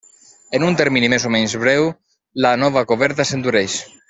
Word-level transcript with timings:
En 0.59 0.63
un 0.69 0.77
termini 0.79 1.11
més 1.15 1.27
o 1.29 1.31
menys 1.37 1.55
breu 1.67 1.91
la 2.47 2.57
nova 2.65 2.87
coberta 2.93 3.29
s'endureix. 3.33 3.83